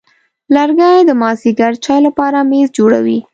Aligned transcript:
لرګی 0.55 0.97
د 1.05 1.11
مازېګر 1.21 1.73
چای 1.83 1.99
لپاره 2.07 2.37
میز 2.49 2.67
جوړوي. 2.77 3.19